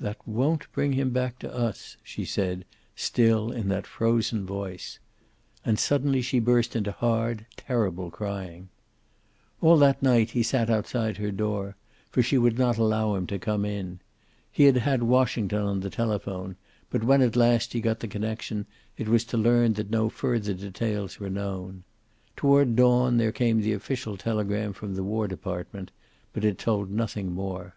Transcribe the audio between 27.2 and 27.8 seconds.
more.